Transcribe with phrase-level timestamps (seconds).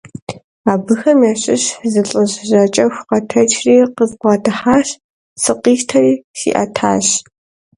[0.73, 4.87] Абыхэм ящыщ зы лӀыжь жьакӀэху къэтэджри къызбгъэдыхьащ,
[5.41, 7.07] сыкъищтэри сиӀэтащ.